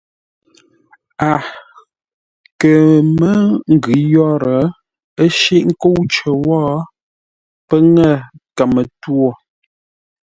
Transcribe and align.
A 1.29 1.31
kə̂ 2.59 2.75
mə́ 3.17 3.35
ngʉ̌ 3.73 3.95
yə́rə́, 4.13 4.61
ə́ 5.21 5.27
shíʼ 5.39 5.63
nkə́u 5.69 5.99
cər 6.13 6.33
wó, 6.45 6.59
pə́ 7.67 7.79
ŋə̂ 7.93 8.11
kəmə-twô. 8.55 9.27